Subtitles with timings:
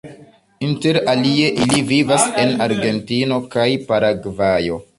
[0.67, 4.81] Inter alie ili vivas en Argentino kaj Paragvajo.